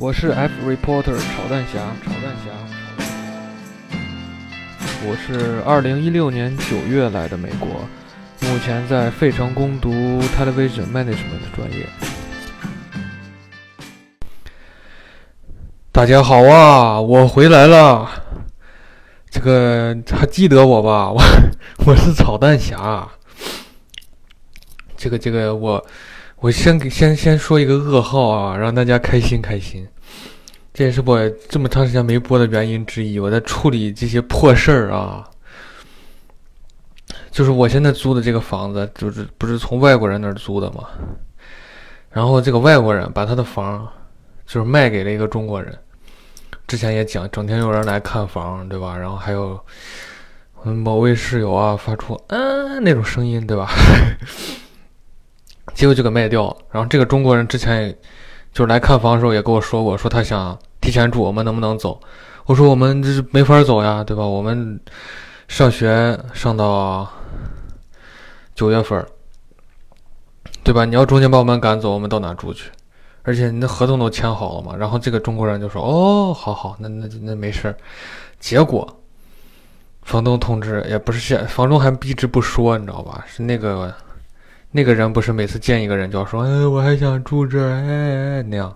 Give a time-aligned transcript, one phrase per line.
[0.00, 2.50] 我是 F reporter 炒蛋侠，炒蛋侠。
[5.04, 7.68] 我是二零一六年九月来的美国，
[8.40, 9.90] 目前在费城攻读
[10.38, 11.86] television management 专业。
[15.92, 18.08] 大家好啊，我回来了。
[19.28, 21.10] 这个还记得我吧？
[21.10, 21.20] 我
[21.84, 23.06] 我是炒蛋侠。
[24.96, 25.86] 这个这个我
[26.40, 29.86] 我先给先先说一个噩耗啊，让大家开心开心。
[30.72, 33.18] 这也是我这么长时间没播的原因之一。
[33.18, 35.28] 我在处理这些破事儿啊，
[37.30, 40.88] 就是我现在租的这个房子，就是不是从外国人那儿租的嘛。
[42.08, 43.86] 然后这个外国人把他的房
[44.46, 45.76] 就是卖给了一个中国人。
[46.66, 48.96] 之前也讲，整天有人来看房，对吧？
[48.96, 49.60] 然后还有
[50.62, 53.68] 某位室友啊发出嗯那种声音，对吧？
[55.74, 56.56] 结果就给卖掉了。
[56.70, 57.98] 然后这个中国人之前也。
[58.52, 62.00] 就是来看房的时候也跟我说过，说他想提前住，我们能不能走？
[62.46, 64.26] 我说我们这是没法走呀，对吧？
[64.26, 64.80] 我们
[65.46, 67.08] 上学上到
[68.52, 69.06] 九月份，
[70.64, 70.84] 对吧？
[70.84, 72.72] 你要中间把我们赶走，我们到哪住去？
[73.22, 74.74] 而且你的合同都签好了嘛。
[74.76, 77.72] 然后这个中国人就说：“哦，好好，那那那没事。”
[78.40, 79.00] 结果
[80.02, 83.24] 房东通知也不是现，房东还一直不说，你知道吧？
[83.28, 83.94] 是那个。
[84.72, 88.72] 那个人不是每次见一个人就要说，哎，我还想住这儿，哎，那样，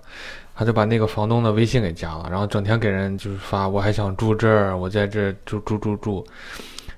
[0.52, 6.26] 他就把那个房东的微信给加了，然后整天给人就是发，我还想住这儿，我在这住住住住，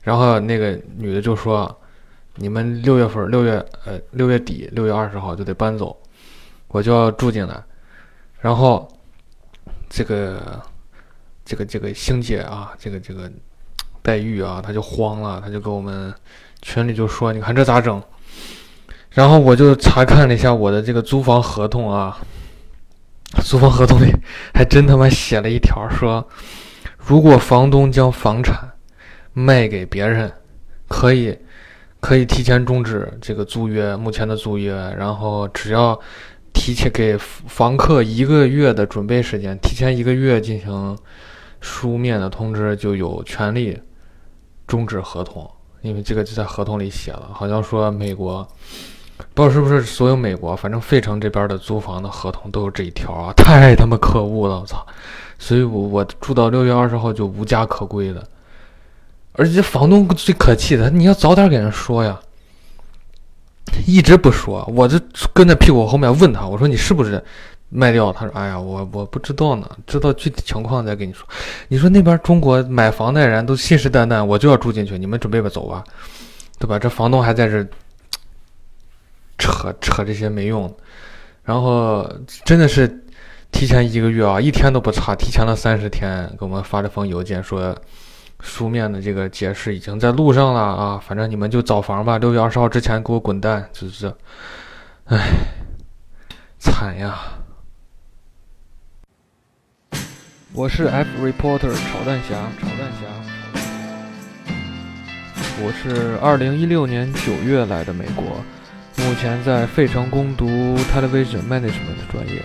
[0.00, 1.78] 然后那个女的就说，
[2.36, 5.94] 你们六月份六月呃六月底六月二十号就得搬走，
[6.68, 7.62] 我就要住进来，
[8.40, 8.88] 然后
[9.90, 10.62] 这个
[11.44, 13.30] 这个这个星姐啊，这个这个
[14.00, 16.14] 黛玉啊，她就慌了，她就跟我们
[16.62, 18.02] 群里就说，你看这咋整？
[19.16, 22.18] 然后我就查看了一下我的这个租房合同啊，
[23.42, 24.12] 租房合同里
[24.52, 26.22] 还真他妈写了一条，说
[26.98, 28.72] 如果房东将房产
[29.32, 30.30] 卖给别人，
[30.86, 31.34] 可以
[31.98, 35.98] 可以提前终止这个租约，目前的租约，然后只要
[36.52, 40.94] 提前给房客一个月的准备时间，提前一个月进行
[41.62, 43.80] 书面的通知，就有权利
[44.66, 48.46] 终止合同，因为这个就在合同里写了，好像说美国。
[49.34, 54.86] 不知道是不是所有美国，反正费城这边的租房的合同都有这一条啊，太他妈可恶了，我操！
[55.38, 58.22] 所以我我住到六月二十号就无家可归了，
[59.32, 62.18] 而且房东最可气的，你要早点给人说呀，
[63.86, 64.98] 一直不说，我就
[65.34, 67.22] 跟在屁股后面问他，我说你是不是
[67.68, 68.12] 卖掉？
[68.12, 71.26] 他说哎呀，我我不知道呢，知道具体情况再跟你说。
[71.68, 75.84] 你说那边中国买房的人都信誓旦旦，我就要住进去，你们准备吧走吧，
[76.58, 76.78] 对吧？
[76.78, 77.66] 这房东还在这。
[79.38, 80.74] 扯扯这些没用，
[81.44, 82.10] 然后
[82.44, 82.88] 真的是
[83.52, 87.76] 提前一个月啊，一天都不差，提前了三十天给我们发了封邮件，说
[88.40, 94.12] 书面的这个解释已经在路上了啊，反正你们就找房吧，六月二十号之前给我滚蛋，就是，
[95.04, 95.18] 唉，
[96.58, 97.18] 惨呀！
[100.52, 103.06] 我是 F reporter 炒蛋侠，炒蛋侠，
[105.62, 108.24] 我是二零一六年九月来的美国。
[109.16, 110.44] 目前在费城攻读
[110.92, 112.42] television management 专业。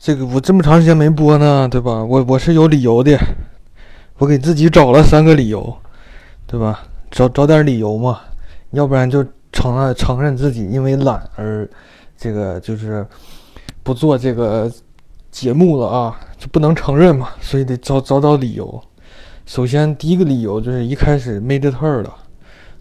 [0.00, 2.04] 这个我这么长时间没播呢，对吧？
[2.04, 3.16] 我我是有理由的，
[4.16, 5.78] 我给自己找了三个理由，
[6.44, 6.82] 对吧？
[7.08, 8.18] 找找点理由嘛，
[8.72, 11.70] 要不然就承了承认自己因为懒而
[12.16, 13.06] 这个就是
[13.84, 14.68] 不做这个
[15.30, 18.82] 节目了啊，就不能承认嘛，所以得找找找理由。
[19.48, 22.14] 首先，第一个理由就是一开始没得 turn 了，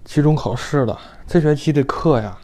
[0.04, 1.00] 期中考试了。
[1.26, 2.38] 这学期的课呀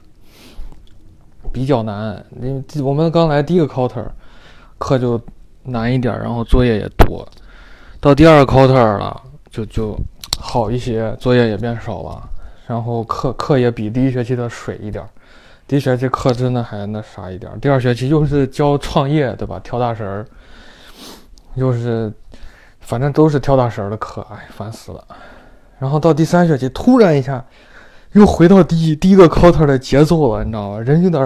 [1.51, 4.05] 比较难，因为我们刚来第一个 quarter，
[4.77, 5.19] 课就
[5.63, 7.27] 难一点，然后作业也多。
[7.99, 9.99] 到第二个 quarter 了，就就
[10.39, 12.29] 好一些，作业也变少了，
[12.65, 15.03] 然后课课也比第一学期的水一点。
[15.67, 17.51] 第一学期课真的还那啥一点。
[17.59, 19.59] 第二学期又是教创业，对吧？
[19.61, 20.25] 跳大神儿，
[21.55, 22.09] 又是。
[22.85, 25.03] 反正都是跳大神的课，哎，烦死了。
[25.79, 27.43] 然后到第三学期，突然一下
[28.11, 30.79] 又回到第一第一个 quarter 的节奏了，你知道吗？
[30.79, 31.23] 人有点，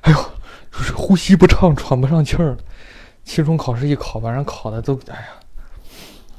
[0.00, 0.18] 哎呦，
[0.72, 2.56] 就是呼吸不畅，喘不上气儿。
[3.24, 5.28] 期中考试一考，把人考的都，哎呀，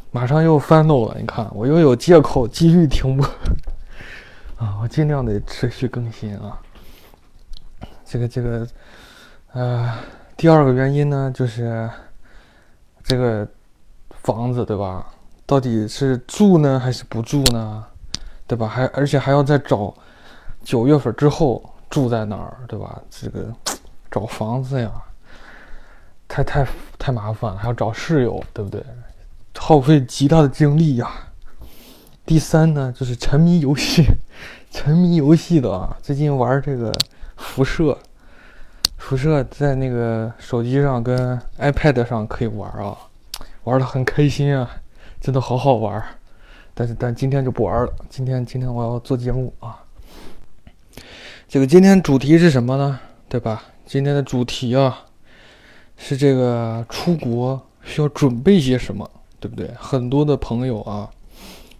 [0.09, 1.15] 马上又翻漏了。
[1.19, 3.25] 你看，我又有借口继续停播
[4.57, 4.79] 啊！
[4.81, 6.59] 我尽量得持续更新啊。
[8.03, 8.67] 这个这个，
[9.53, 9.93] 呃，
[10.35, 11.89] 第二个原因呢，就是
[13.03, 13.47] 这个。
[14.23, 15.05] 房子对吧？
[15.45, 17.83] 到底是住呢还是不住呢？
[18.47, 18.67] 对吧？
[18.67, 19.93] 还而且还要再找
[20.63, 23.01] 九月份之后住在哪儿，对吧？
[23.09, 23.45] 这个
[24.09, 24.91] 找房子呀，
[26.27, 26.67] 太太
[26.99, 28.83] 太麻烦了，还要找室友，对不对？
[29.57, 31.09] 耗费极大的精力呀。
[32.25, 34.05] 第三呢，就是沉迷游戏，
[34.71, 36.93] 沉迷游戏的啊，最近玩这个
[37.35, 37.97] 辐射，
[38.97, 42.95] 辐射在那个手机上跟 iPad 上可以玩啊，
[43.63, 44.69] 玩的很开心啊，
[45.19, 46.03] 真的好好玩。
[46.73, 49.83] 但是但今天就不玩了，今天今天我要做节目啊。
[51.47, 52.99] 这个今天主题是什么呢？
[53.27, 53.63] 对吧？
[53.85, 55.05] 今天的主题啊，
[55.97, 59.09] 是这个出国需要准备些什么，
[59.39, 59.69] 对不对？
[59.77, 61.09] 很多的朋友啊。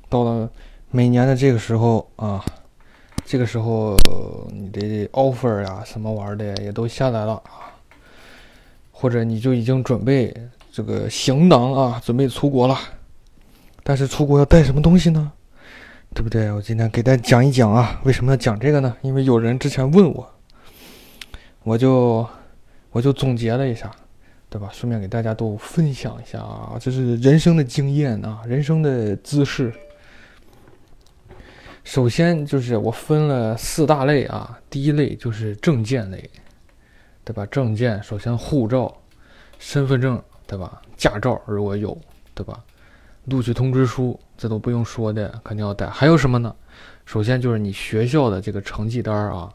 [0.09, 0.49] 到了
[0.89, 2.43] 每年的这个时候啊，
[3.23, 3.97] 这个时候
[4.51, 7.71] 你的 offer 呀，什么玩的也都下来了啊，
[8.91, 10.35] 或者你就已经准备
[10.71, 12.77] 这个行囊啊，准备出国了。
[13.83, 15.31] 但是出国要带什么东西呢？
[16.13, 16.51] 对不对？
[16.51, 18.95] 我今天给大家讲一讲啊，为什么要讲这个呢？
[19.01, 20.29] 因为有人之前问我，
[21.63, 22.27] 我就
[22.91, 23.89] 我就总结了一下，
[24.49, 24.69] 对吧？
[24.71, 29.73] 顺便给大家都分享一下啊，这是人生的经验啊，人生的姿势。
[31.83, 36.29] 首先就是我分了四大类啊，第一类就是证件类，
[37.23, 37.45] 对吧？
[37.47, 38.93] 证件首先护照、
[39.57, 40.21] 身份证，
[40.51, 40.81] 对吧？
[40.97, 41.97] 驾照如果有，
[42.35, 42.59] 对吧？
[43.25, 45.87] 录取通知书这都不用说的，肯定要带。
[45.87, 46.53] 还有什么呢？
[47.05, 49.49] 首先就是你学校的这个成绩单啊，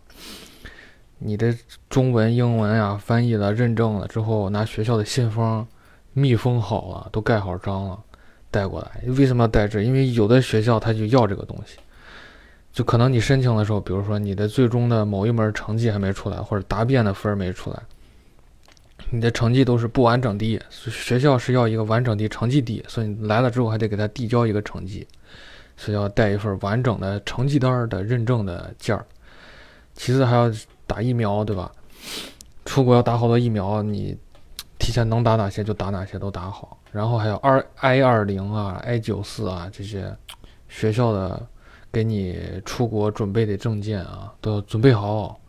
[1.18, 1.54] 你的
[1.90, 5.66] 中文、英文呀翻译了、认证了之后，拿学校的信封
[6.14, 7.98] 密封好了，都盖好章了，
[8.50, 9.02] 带过来。
[9.18, 9.82] 为什么要带这？
[9.82, 11.76] 因为有的学校他就要这个东西。
[12.72, 17.82] 就可能你申请的时候，比如说你的最终的某一门成绩还没出来，或者答辩的分没出来，
[19.10, 25.06] 你的成绩都是不完整的，学校是要一个完整的成绩的，所以你来了之后还得给他递交一个成绩，
[25.76, 29.04] 所以要带一份完整的成绩单的认证的件儿。
[29.94, 30.50] 其次还要
[30.86, 31.70] 打疫苗，对吧？
[32.64, 34.16] 出国要打好多疫苗，你
[34.78, 36.78] 提前能打哪些就打哪些都打好。
[36.92, 40.14] 然后还有二 I 二零啊、I 九四啊这些
[40.68, 41.46] 学校的。
[41.92, 45.40] 给你出国准备的证件啊，都要准备好。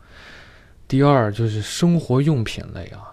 [0.88, 3.12] 第二就是生活用品类啊，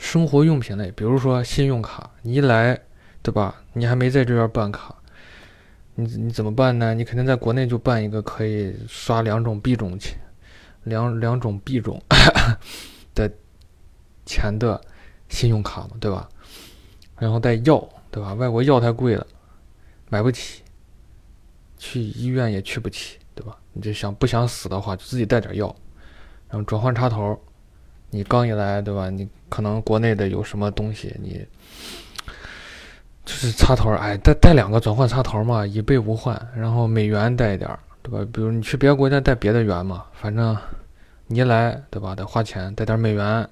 [0.00, 2.76] 生活用品类，比如说信用卡，你一来，
[3.22, 3.54] 对吧？
[3.74, 4.96] 你还没在这边办卡，
[5.94, 6.94] 你你怎么办呢？
[6.94, 10.18] 你肯定在国内就办一个可以刷两种币种钱，
[10.84, 12.02] 两两种币种
[13.14, 13.30] 的
[14.24, 14.80] 钱的
[15.28, 16.26] 信用卡嘛，对吧？
[17.18, 18.32] 然后带药，对吧？
[18.32, 19.26] 外国药太贵了，
[20.08, 20.62] 买不起。
[21.76, 23.56] 去医院也去不起，对吧？
[23.74, 25.74] 你就想不想死的话，就自己带点药，
[26.48, 27.38] 然后转换插头。
[28.10, 29.08] 你刚一来，对吧？
[29.08, 31.46] 你可能国内的有什么东西，你
[33.24, 36.40] 就是插头，哎，带带两个转换插头嘛，以备无患。
[36.54, 37.70] 然后美元带一点，
[38.02, 38.26] 对吧？
[38.32, 40.56] 比如你去别的国家带别的元嘛，反正
[41.26, 42.14] 你一来，对吧？
[42.14, 43.48] 得花钱，带点美元，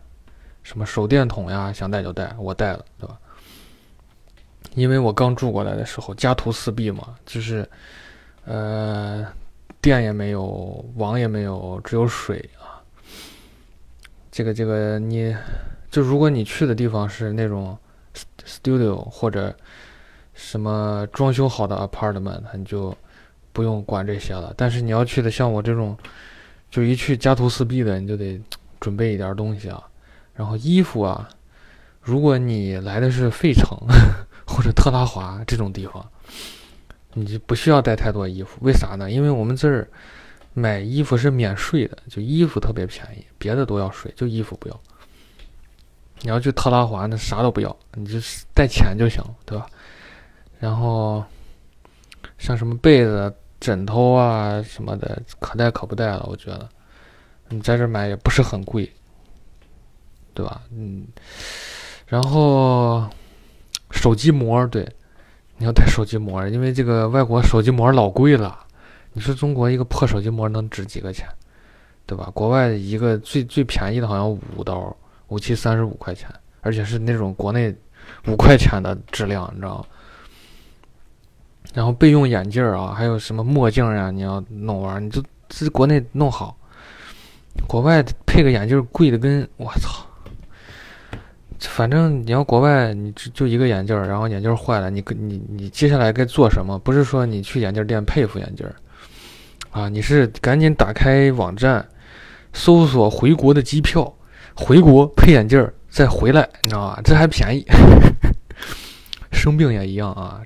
[0.62, 3.19] 什么手电筒呀，想带就带，我带了，对吧？
[4.75, 7.69] 因为我刚住过来的时候，家徒四壁嘛，就是。
[8.50, 9.26] 呃，
[9.82, 12.43] 电也没有，网也没有，只有水。
[14.38, 15.37] 这个这个，你
[15.90, 17.76] 就如果你去的地方是那种
[18.46, 19.52] studio 或者
[20.32, 22.96] 什么装修好的 apartment，你就
[23.52, 24.55] 不用管这些了。
[24.56, 25.99] 但是你要去的像我这种，
[26.70, 28.40] 就一去家徒四壁的，你就得
[28.79, 29.82] 准备一点东西啊。
[30.34, 31.29] 然后衣服啊，
[32.01, 33.77] 如果你来的是费城
[34.46, 36.08] 或者特拉华这种地方。
[37.15, 39.10] 你就不需要带太多衣服，为啥呢？
[39.10, 39.89] 因为我们这儿
[40.58, 44.81] 买衣服是免税的，就衣服特别便宜，别的都要税，就衣服不要。
[46.20, 48.19] 你要去特拉华，那啥都不要，你就
[48.53, 49.67] 带钱就行，对吧？
[50.58, 51.24] 然后
[52.38, 56.27] 像什么被子、枕头啊什么的，可带可不带了。
[56.29, 56.69] 我觉得
[57.48, 58.93] 你在这买也不是很贵，
[60.34, 60.60] 对吧？
[60.72, 61.06] 嗯，
[62.06, 63.08] 然后
[63.91, 64.86] 手机膜，对。
[65.60, 68.65] 你要带手机膜，因为这个外国手机膜老贵了。
[69.12, 71.27] 你说中国一个破手机膜能值几个钱，
[72.06, 72.31] 对吧？
[72.34, 74.96] 国外一个最最便宜的好像五刀，
[75.29, 76.29] 五七三十五块钱，
[76.60, 77.74] 而且是那种国内
[78.27, 79.84] 五块钱的质量，你知道？
[81.74, 86.56] 然后备用眼镜啊，还有什么墨镜呀，你要弄完，你就自国内弄好。
[87.67, 90.05] 国外配个眼镜贵的跟我操。
[91.60, 96.79] 反正你要国外，你就就一个眼镜儿，然后眼镜儿坏了，你你你接下来该做什么？
[96.79, 98.74] 不是说你去眼镜店配副眼镜儿，
[99.70, 101.87] 啊，你是赶紧打开网站，
[102.53, 104.13] 搜索回国的机票，
[104.55, 107.01] 回国配眼镜儿再回来，你知道吧？
[107.05, 107.65] 这还便宜。
[109.31, 110.41] 生病也一样啊，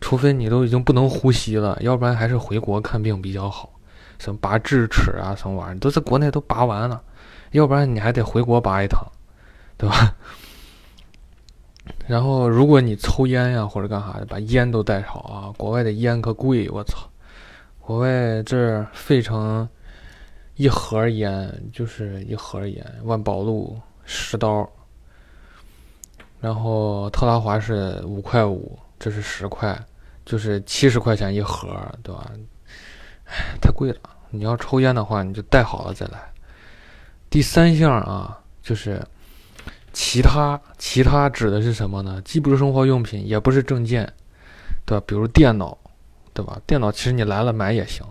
[0.00, 3.72] 除非你都已经不能呼吸了，要不然还是回国看病比较好。
[4.18, 7.00] 什么拔智齿啊，什么玩意儿，都在国内都拔完了，
[7.52, 9.00] 要不然你还得回国拔一趟，
[9.76, 10.14] 对吧？
[12.06, 17.08] 然后如果你抽烟呀或者干啥的，把烟都带好啊，国外的烟可贵，我操！
[17.88, 19.66] 国外这费城
[20.56, 24.70] 一盒烟就是一盒烟，万宝路十刀，
[26.38, 29.74] 然后特拉华是五块五，这是十块，
[30.26, 31.66] 就是七十块钱一盒，
[32.02, 32.30] 对吧？
[33.24, 33.98] 唉，太贵了。
[34.28, 36.30] 你要抽烟的话，你就带好了再来。
[37.30, 39.02] 第三项啊，就是
[39.94, 42.20] 其他，其他指的是什么呢？
[42.22, 44.12] 既不是生活用品，也不是证件，
[44.84, 45.04] 对吧？
[45.06, 45.78] 比如电脑，
[46.38, 46.56] 对吧？
[46.68, 48.06] 电脑其实你来了买也行，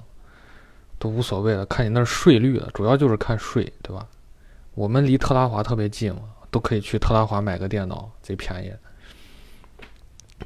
[0.99, 4.05] 都无所谓了，看你那税率了，主要就是看税，对吧？
[4.75, 8.73] 我们离特拉华特别近嘛，都可以去特拉华买个电脑，贼便宜。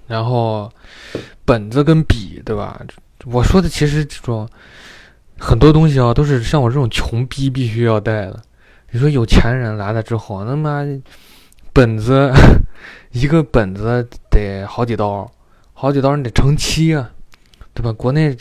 [0.06, 0.72] 然后
[1.44, 2.80] 本子跟笔，对吧？
[3.26, 4.48] 我说的其实这种
[5.40, 8.40] 很多东西啊，都是像我这种穷逼必须要带的。
[8.92, 10.86] 你说有钱人来了之后，他妈
[11.74, 12.32] 本子
[13.10, 15.32] 一个本子得好几刀，
[15.74, 17.10] 好几刀你得乘七啊，
[17.74, 17.92] 对吧？
[17.94, 18.38] 国内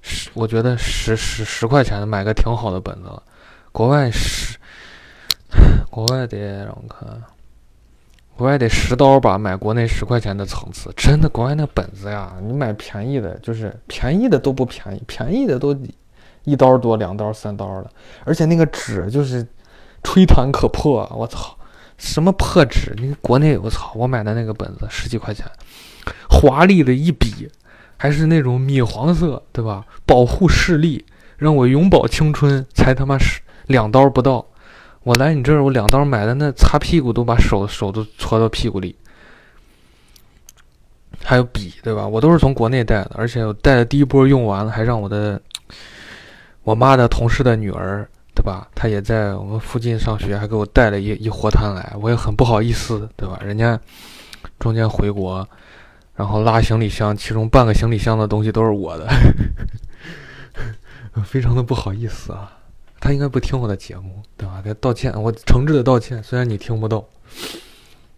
[0.00, 3.22] 十，我觉得十十十块钱买个挺好的本子了，
[3.70, 4.56] 国外十，
[5.90, 7.08] 国外得让我看。
[8.34, 15.76] 国外得十刀吧，买国内十块钱的层次，真的，国外那本子呀，你买便宜的，就是便宜的都不便宜，便宜的都
[16.44, 17.90] 一刀多、两刀、三刀的，
[18.24, 19.46] 而且那个纸就是
[20.02, 21.56] 吹弹可破，我操，
[21.98, 22.94] 什么破纸？
[22.96, 25.46] 你国内，我操，我买的那个本子十几块钱，
[26.28, 27.48] 华丽的一笔，
[28.02, 29.86] 还是那种米黄色，对吧？
[30.04, 31.04] 保护视力，
[31.36, 34.44] 让我永葆青春，才他妈是两刀不到。
[35.04, 38.96] 我来你这儿，我两刀买的那擦屁股都把手手都搓到屁股里，
[41.22, 42.04] 还有笔，对吧？
[42.04, 45.40] 我都是从国内带的，而且我带的第一波用完了，还让我的
[46.64, 48.04] 我妈的同事的女儿，
[48.34, 48.66] 对吧？
[48.74, 53.38] 她也在我们附近上学，还给我带了一一活摊来，我也很不好意思，对吧？
[53.44, 53.78] 人家
[54.58, 55.48] 中间回国，
[56.22, 59.08] 然后拉行李箱，其中半个行李箱的东西都是我的，
[61.26, 62.58] 非常的不好意思啊。
[63.00, 64.62] 他应该不听我的节目，对吧？
[64.62, 66.22] 给道歉，我诚挚的道歉。
[66.22, 67.04] 虽然你听不到，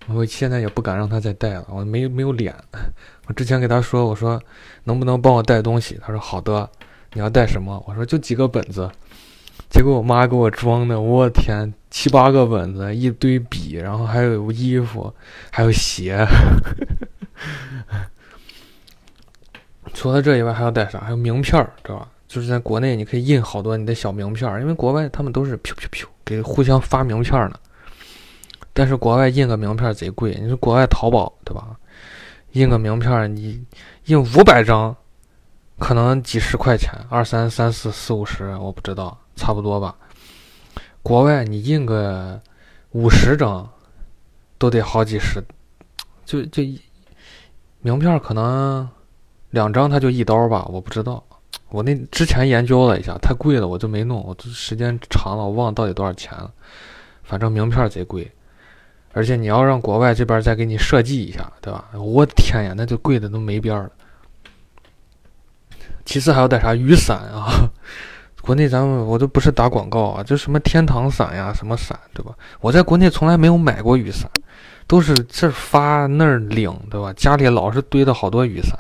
[0.09, 2.55] 我现在也不敢让他再带了，我没没有脸。
[3.27, 4.39] 我之前给他说，我说
[4.83, 5.99] 能不能帮我带东西？
[6.05, 6.69] 他说好的。
[7.15, 7.83] 你要带什么？
[7.89, 8.91] 我说就几个本子。
[9.71, 15.11] 结果我妈给我装的，我天，七八个本子，一堆笔，然后还有衣服，
[15.51, 16.23] 还有鞋。
[19.93, 21.01] 除了这以外，还要带啥？
[21.01, 22.09] 还有名片儿，知道吧？
[22.27, 27.57] 就是在国内，你可以印好多你的小名片儿，因为国外他们都是噗噗噗给互相发名片儿呢。
[28.73, 31.77] 但是国外印个名片贼贵，你说国外淘宝对吧？
[32.53, 33.65] 印个名片，你
[34.07, 34.97] 印五百张，
[35.79, 39.95] 可能几十块钱，二三三四四五十，我不知道，差不多吧。
[41.03, 42.41] 国外你印个
[42.91, 43.71] 五十张，
[44.59, 45.41] 都得好几十，
[46.25, 46.65] 就就
[47.85, 48.89] 名片可能
[49.51, 51.23] 两张它就一刀吧，我不知道。
[51.69, 54.25] 我那之前研究了一下，太贵了，我就没弄。
[54.25, 56.51] 我这时间长了，我忘了到底多少钱了。
[57.23, 58.33] 反正名片贼贵，
[59.13, 61.85] 而且你要让国外这边再给你设计一下，对吧？
[61.93, 63.91] 我的天呀，那就贵的都没边了。
[66.07, 67.69] 其次还要带啥雨伞啊？
[68.41, 72.35] 国内咱们我都不是打广告啊，就什么天堂伞呀，什么伞，对吧？
[72.63, 74.31] 我在国内从来没有买过雨伞，
[74.87, 77.13] 都是这发那儿领，对吧？
[77.15, 78.79] 家里老是堆的好多雨伞。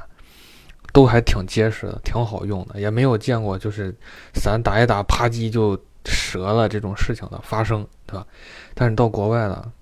[0.92, 3.92] 都还挺结实的，挺好用的，也没有见过就是
[4.32, 8.25] 伞打一打啪叽就折了这种事情的发生，对吧？
[8.75, 9.73] 但是到国外了，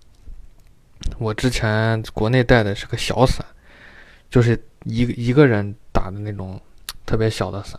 [1.18, 3.44] 我之前国内带的是个小伞，
[4.30, 6.58] 就是一个一个人打的那种
[7.04, 7.78] 特别小的伞，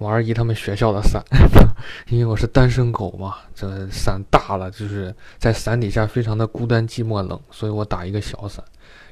[0.00, 1.22] 我二姨他们学校的伞，
[2.08, 8.64] 因为我是单身狗嘛，这伞大了就是在伞底下非常的孤单寂寞冷，所以我打一个小伞，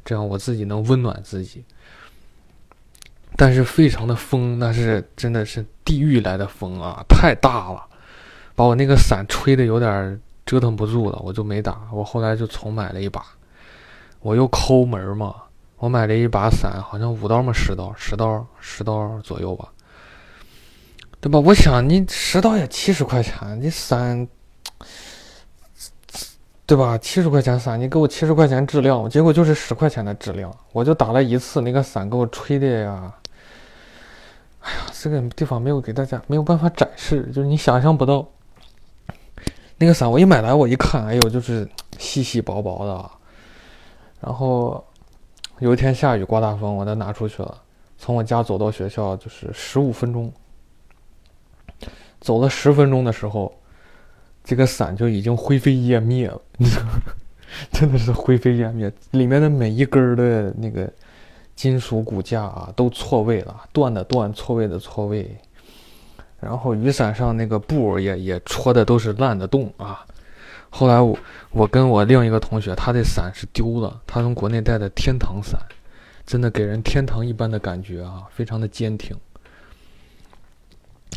[0.02, 1.62] 这样我自己能温暖自己。
[3.36, 7.84] 但是非常的风，那是真的是地狱来的风啊，太大了，
[8.54, 11.82] 把我那个伞吹的有点折腾不住了，我就没打。
[11.92, 13.22] 我后来就重买了一把，
[14.20, 15.34] 我又抠门嘛，
[15.76, 19.68] 我买了一把伞，好像五刀嘛，十刀，十刀，十刀左右吧，
[21.20, 21.38] 对吧？
[21.40, 24.26] 我想你十刀也七十块钱，你伞。
[26.64, 26.98] 对吧？
[26.98, 30.54] 七十块钱伞，你给我七十块钱质量，结果就是十块钱的质量。
[30.72, 33.14] 我就打了一次，那个伞给我吹的呀！
[34.60, 38.28] 哎呀，这个地方没有给大家没有办法展示，就是你想象不到。
[39.78, 43.10] 那个伞我一买来，我一看，哎呦，就是细细薄薄的。
[44.20, 44.84] 然后
[45.60, 47.62] 有一天下雨刮大风，我再拿出去了，
[47.96, 50.30] 从我家走到学校就是十五分钟。
[52.20, 53.52] 走了十分钟的时候，
[54.44, 56.86] 这个伞就已经灰飞烟灭了，你知道
[57.70, 60.90] 真的是灰飞烟灭，里面的每一根的那个
[61.54, 65.28] 金属骨架啊都错位了，断的断，错位的错位，
[66.40, 70.04] 然后雨伞上那个布也也戳的都是烂的洞啊。
[70.70, 71.16] 后来我
[71.50, 75.58] 我跟我另一个同学，他的伞是丢了，他从国内带的天堂伞，
[76.26, 79.16] 真的给人天堂一般的感觉啊，非常的坚挺。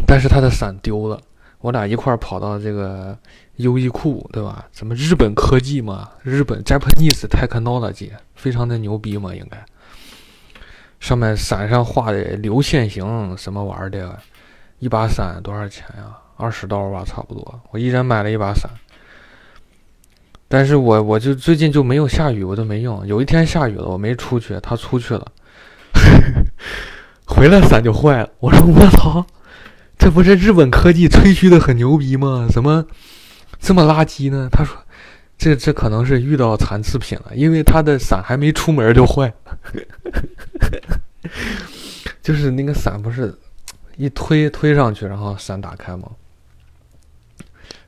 [0.05, 1.19] 但是他的伞丢了，
[1.59, 3.17] 我俩一块儿跑到这个
[3.57, 4.65] 优衣库，对吧？
[4.71, 9.63] 什么日本科技嘛，日本 Japanese technology，非常的牛逼嘛，应该。
[10.99, 14.19] 上面伞上画的流线型什么玩意儿的，
[14.79, 16.15] 一把伞多少钱呀？
[16.37, 17.61] 二十刀吧，差不多。
[17.71, 18.69] 我一人买了一把伞。
[20.47, 23.07] 但是我我就最近就没有下雨，我都没用。
[23.07, 25.25] 有一天下雨了，我没出去，他出去了，
[27.25, 28.29] 回来伞就坏了。
[28.39, 29.25] 我说我操，
[30.01, 32.47] 这不是日本科技吹嘘的很牛逼吗？
[32.49, 32.83] 怎么
[33.59, 34.49] 这么垃圾呢？
[34.51, 34.75] 他说，
[35.37, 39.57] 这这可能是遇到残次品了，因为他的伞还没出门就坏了。
[42.19, 43.31] 就是那个伞不是
[43.95, 46.09] 一推推上去，然后伞打开吗？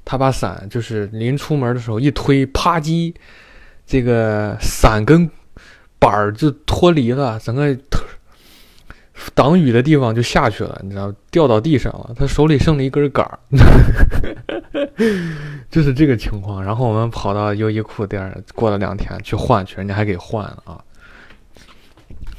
[0.05, 3.11] 他把伞就是临出门的时候一推，啪叽，
[3.87, 5.27] 这个伞跟
[5.97, 7.75] 板儿就脱离了，整个
[9.35, 12.11] 挡雨的地方就下去了，你知道，掉到地上了。
[12.15, 13.39] 他手里剩了一根杆儿，
[15.69, 16.63] 就是这个情况。
[16.63, 20.83] 然后我们跑到优衣库店，过了两天去换去，人家还给换了啊。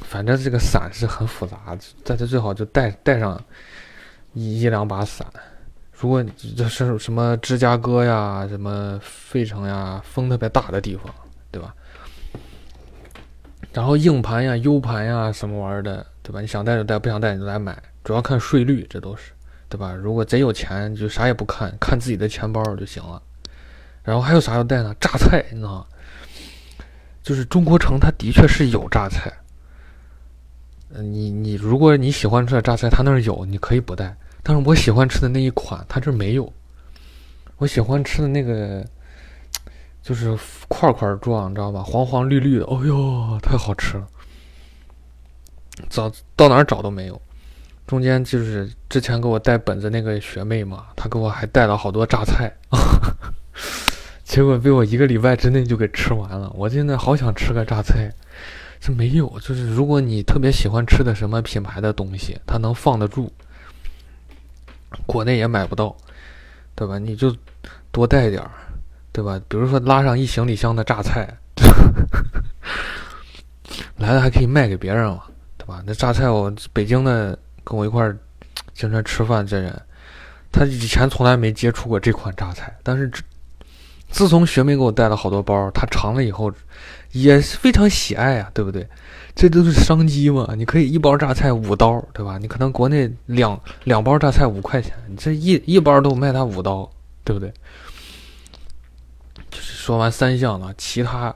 [0.00, 3.40] 反正这个伞是很复杂，大家最好就带带上
[4.32, 5.26] 一一两把伞。
[5.92, 6.24] 如果
[6.56, 11.12] 这是什么芝加哥呀、什么费城呀，风特别大的地方，
[11.50, 11.74] 对吧？
[13.72, 16.40] 然后硬盘呀、U 盘呀，什么玩意儿的，对吧？
[16.40, 19.32] 你想带就带，不想带你就来买，主要看税率，这都是，
[19.68, 19.92] 对吧？
[19.92, 23.22] 如果贼有钱，就啥也不看，看自己的钱包就行了。
[24.02, 24.94] 然后还有啥要带呢？
[24.98, 25.86] 榨菜，你知道吗？
[27.22, 29.30] 就是中国城，它的确是有榨菜。
[30.94, 34.16] 嗯，你你如果你喜欢吃的榨菜，它那儿有，你可以不带。
[34.42, 36.50] 但是我喜欢吃的那一款，它这儿没有。
[37.58, 38.84] 我喜欢吃的那个，
[40.02, 40.36] 就是
[40.68, 41.82] 块块状，你知道吧？
[41.82, 44.08] 黄黄绿绿的，哦哟，太好吃了。
[45.88, 47.20] 找到哪儿找都没有。
[47.86, 52.52] 中间就是之前给我带本子那个学妹嘛，她给我还带了好多榨菜，
[54.24, 56.50] 结果被我一个礼拜之内就给吃完了。
[56.54, 58.10] 我现在好想吃个榨菜，
[58.80, 59.28] 这没有。
[59.40, 63.30] 就是如果你特别喜欢吃的什么品牌的东西，它能放得住。
[65.06, 65.94] 国内也买不到，
[66.74, 66.98] 对吧？
[66.98, 67.36] 你就
[67.92, 68.50] 多带点儿，
[69.12, 69.40] 对吧？
[69.48, 71.28] 比如说拉上一行李箱的榨菜，
[73.98, 75.24] 来了还可以卖给别人嘛，
[75.64, 75.82] 对吧？
[75.86, 78.14] 那榨菜，我北京的跟我一块儿
[78.74, 79.80] 经常吃饭这人，
[80.52, 83.10] 他以前从来没接触过这款榨菜，但是
[84.10, 86.52] 自从学妹给我带了好多包，他尝了以后
[87.12, 88.86] 也是非常喜爱啊，对不对？
[89.34, 90.54] 这都是商机嘛！
[90.54, 92.36] 你可以一包榨菜五刀，对吧？
[92.36, 96.88] 你可能国内两两包榨菜五块钱，你这一一包都卖他五刀，
[97.24, 97.50] 对不对？
[99.50, 101.34] 就是说完三项了，其他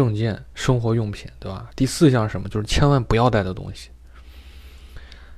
[0.00, 1.68] 证件、生活用品，对吧？
[1.76, 2.48] 第四项是什么？
[2.48, 3.90] 就是千万不要带的东西。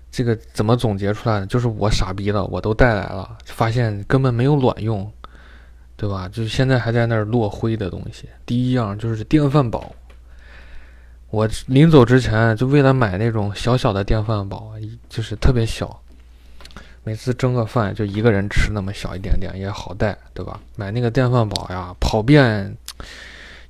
[0.09, 1.47] 这个怎么总结出来的？
[1.47, 5.13] 就是我傻逼了，我都带来了，发现根本没有卵用，
[5.97, 6.29] 对吧？
[6.29, 8.29] 就是现在还在那儿落灰的东西。
[8.47, 9.93] 第一样就是电饭煲。
[11.31, 14.75] 我临走之前就为了买那种小小的电饭煲，
[15.09, 16.01] 就是特别小，
[17.03, 20.61] 每次蒸个饭就一个人吃那么小一点点也好带，对吧？
[20.77, 22.77] 买那个电饭煲呀，跑遍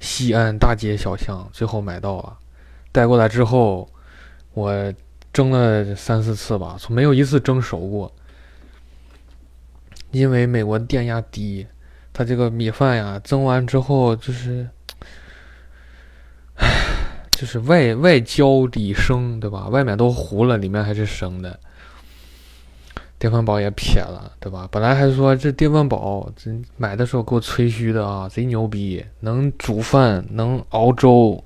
[0.02, 2.36] 西安大街小巷，最后买到了，
[2.90, 3.88] 带过来之后，
[4.52, 4.92] 我
[5.32, 8.12] 蒸了三四次吧，从没有一次蒸熟过，
[10.10, 11.66] 因为美国电压低，
[12.12, 14.68] 它这个米饭呀蒸完之后就是。
[16.56, 16.68] 唉
[17.30, 19.66] 就是外外焦里生，对吧？
[19.68, 21.58] 外面都糊了，里面还是生的。
[23.22, 24.66] 电饭煲也撇了，对吧？
[24.72, 31.44] 本来还说这电饭煲，这买的时候给我吹嘘的啊，贼牛逼，能煮饭，能熬粥，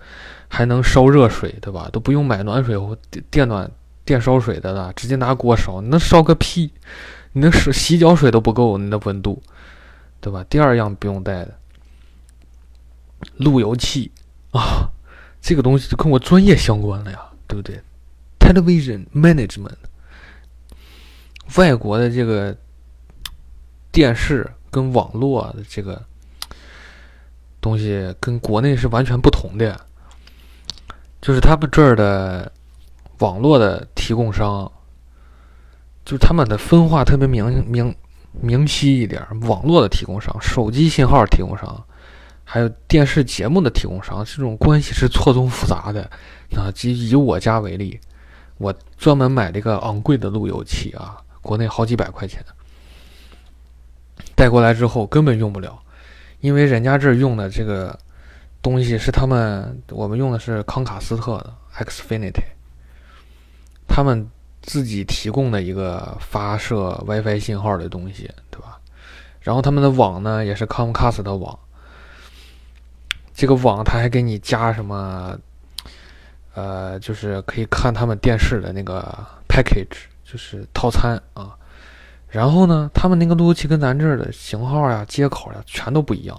[0.49, 1.87] 还能烧热水，对吧？
[1.93, 2.97] 都不用买暖水或
[3.31, 3.71] 电暖
[4.07, 6.71] 电烧水的了，直接拿锅烧，能烧个屁！
[7.33, 9.43] 你那是洗脚水都不够，你那温度，
[10.23, 10.43] 对吧？
[10.49, 11.59] 第二样不用带的，
[13.37, 14.11] 路由器
[14.53, 14.89] 啊。
[15.43, 17.79] 这个东西就跟我专业相关了呀，对不对
[18.39, 19.77] ？Television management，
[21.57, 22.55] 外国的这个
[23.93, 26.03] 电视跟网络的这个
[27.61, 29.81] 东西跟国内是完全不同的，
[31.21, 32.51] 就是他们这儿的
[33.19, 34.71] 网络的提供商，
[36.05, 37.95] 就是他们的分化特别明明
[38.33, 41.83] 明晰一点，网络的提供商、手机信号提供商，
[42.45, 46.03] 还有电视节目的提供商，这种关系是错综复杂的。
[46.55, 47.99] 啊，以以我家为例，
[48.59, 52.45] 我专门买了一个昂贵的路由器啊，国内好几百块钱，
[54.35, 55.79] 带过来之后根本用不了，
[56.41, 57.99] 因为人家这儿用的这个
[58.61, 61.55] 东西是他们，我们用的是康卡斯特的
[61.85, 62.43] Xfinity，
[63.87, 64.29] 他们。
[64.63, 68.81] 自己提供的一个发射 WiFi 信号的东西，对吧？
[69.41, 71.57] 然后他们的网呢也是 Comcast 的网，
[73.33, 75.39] 这个网他还给你加什么？
[76.55, 81.57] 呃，就是可以看他们电视的那个 package，就是套餐啊。
[82.29, 86.39] 然后呢，他们那个路由器跟咱这儿的型号呀、接口呀全都不一样，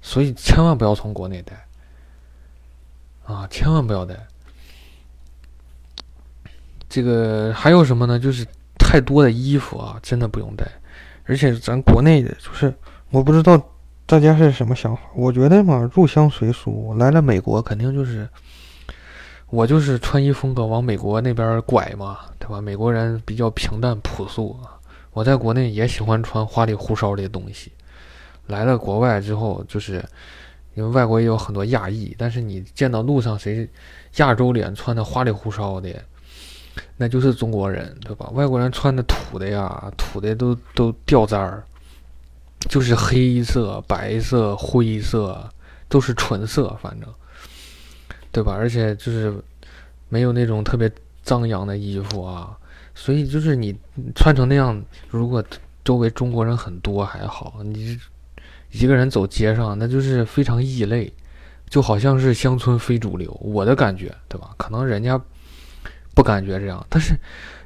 [0.00, 1.66] 所以千万不要从国内带
[3.24, 4.16] 啊，千万不要带。
[6.88, 8.18] 这个还有什么呢？
[8.18, 8.44] 就是
[8.78, 10.66] 太多的衣服啊，真的不用带。
[11.26, 12.74] 而且咱国内的，就是
[13.10, 13.62] 我不知道
[14.06, 15.02] 大家是什么想法。
[15.14, 18.26] 我觉得嘛，入乡随俗，来了美国肯定就是
[19.50, 22.60] 我就是穿衣风格往美国那边拐嘛，对吧？
[22.60, 24.76] 美国人比较平淡朴素啊，
[25.12, 27.72] 我在国内也喜欢穿花里胡哨的东西。
[28.46, 30.04] 来了国外之后，就是
[30.74, 33.68] 因为外国也有很多亚裔，但是你见到路上谁
[34.16, 35.94] 亚洲脸穿的花里胡哨的？
[36.96, 38.28] 那就是中国人，对吧？
[38.34, 41.64] 外国人穿的土的呀，土的都都掉渣儿，
[42.68, 45.48] 就是黑色、白色、灰色，
[45.88, 47.08] 都是纯色，反正，
[48.32, 48.54] 对吧？
[48.54, 49.34] 而且就是
[50.08, 50.90] 没有那种特别
[51.22, 52.56] 张扬的衣服啊，
[52.94, 53.76] 所以就是你
[54.14, 55.42] 穿成那样，如果
[55.84, 57.98] 周围中国人很多还好，你
[58.70, 61.12] 一个人走街上，那就是非常异类，
[61.68, 64.50] 就好像是乡村非主流，我的感觉，对吧？
[64.56, 65.20] 可能人家。
[66.14, 67.16] 不感觉这样，但是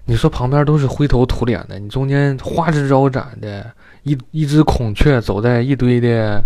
[0.04, 3.72] 你说旁边都是灰头土脸的，你中间花枝招展的
[4.02, 6.44] 一一只孔雀走在一堆的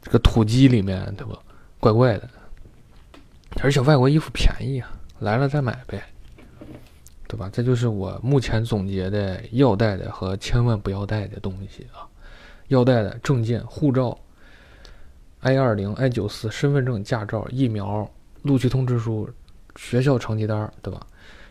[0.00, 1.38] 这个土鸡里面，对吧？
[1.78, 2.26] 怪怪的。
[3.60, 6.02] 而且外国衣服便宜啊，来了再买呗，
[7.28, 7.50] 对吧？
[7.52, 12.08] 这就是我目前总结的要带的和千万不要带的东西啊。
[12.68, 14.18] 要带的证件、护照、
[15.40, 18.10] I 二零、I 九四、身份证、驾照、疫苗、
[18.42, 19.28] 录取通知书。
[19.76, 21.06] 学校成绩单，对吧？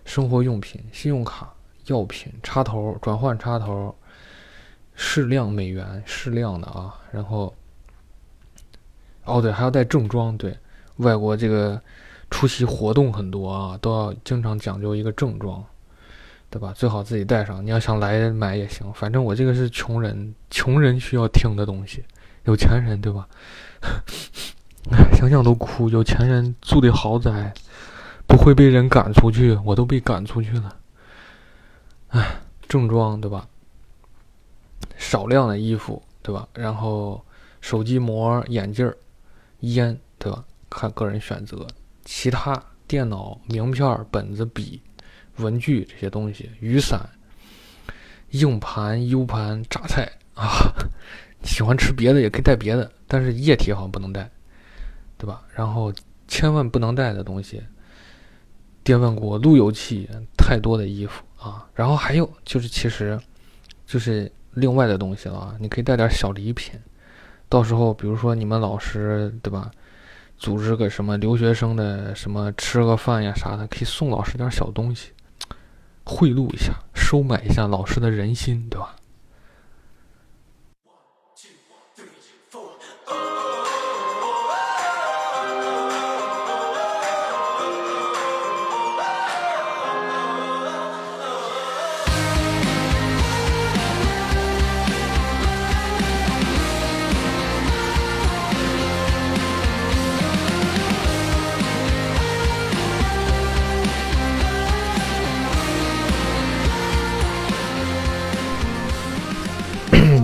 [0.05, 1.53] 生活用品、信用卡、
[1.87, 3.95] 药品、插头、转换插头，
[4.95, 6.99] 适量美元，适量的啊。
[7.11, 7.53] 然后，
[9.25, 10.37] 哦对，还要带正装。
[10.37, 10.57] 对，
[11.01, 11.79] 外国这个
[12.29, 15.63] 出席活动很多啊，都要经常讲究一个正装，
[16.49, 16.73] 对吧？
[16.75, 17.65] 最好自己带上。
[17.65, 22.03] 你要想来买也行，反正我这个是穷人，穷人需要听的东西，
[22.45, 23.27] 有钱人对吧？
[24.91, 25.89] 哎，想想都哭。
[25.89, 27.53] 有钱人住的豪宅。
[28.27, 30.73] 不会被人赶出去，我都被赶出去了。
[32.09, 33.45] 哎，正装对吧？
[34.95, 36.47] 少量的衣服对吧？
[36.53, 37.21] 然后
[37.59, 38.89] 手机膜、眼镜、
[39.61, 40.45] 烟对吧？
[40.71, 41.67] 看个人选择。
[42.03, 44.81] 其他电脑、名片、本子、笔、
[45.36, 47.07] 文具这些东西，雨伞、
[48.31, 50.73] 硬盘、U 盘、榨菜啊。
[51.43, 54.29] 喜欢吃别的也可以带别的，但是液体好像不能带，
[55.17, 55.43] 对吧？
[55.55, 55.91] 然后
[56.27, 57.62] 千万不能带的东西。
[58.84, 61.67] 电饭锅、路由器，太多的衣服啊！
[61.73, 63.19] 然后还有就是，其实
[63.86, 65.55] 就是另外的东西了啊。
[65.60, 66.73] 你可以带点小礼品，
[67.47, 69.71] 到时候比如说你们老师对吧，
[70.41, 75.12] 组织个什么留学生的什么吃个饭呀啥的，可以送老师点小东西，
[76.04, 78.95] 贿赂一下，收买一下老师的人心，对吧？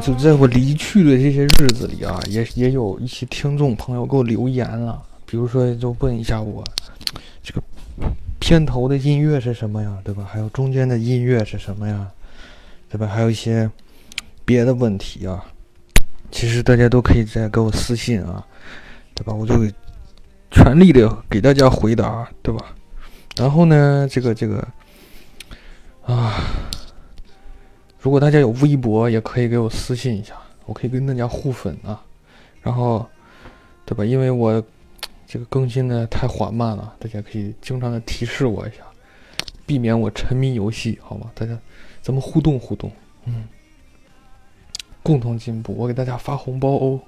[0.07, 6.63] 就在我离去的这些日子里啊，也也有一些听众朋友给我留言了，比如说就问一下我，
[7.43, 7.61] 这个
[8.39, 10.23] 片头的音乐是什么呀，对吧？
[10.23, 12.09] 还有中间的音乐是什么呀，
[12.89, 13.05] 对吧？
[13.05, 13.69] 还有一些
[14.45, 15.43] 别的问题啊，
[16.31, 18.41] 其实大家都可以再给我私信啊，
[19.13, 19.33] 对吧？
[19.33, 19.55] 我就
[20.51, 22.63] 全力的给大家回答，对吧？
[23.35, 24.65] 然后呢，这个这个
[26.05, 26.33] 啊。
[27.99, 32.03] 如果大家有微博，也可以给我私信一下，我可以跟大家互粉啊。
[32.61, 33.05] 然后，
[33.85, 34.05] 对吧？
[34.05, 34.63] 因为我
[35.25, 38.83] 这个更新的太缓慢了，大家可以经常的提示我一下，
[39.65, 41.31] 避免我沉迷游戏，好吗？
[41.33, 41.57] 大家
[42.01, 42.91] 咱们互动互动，
[43.25, 43.47] 嗯。
[45.03, 45.73] 共同进步。
[45.77, 46.99] 我给大家发红包哦。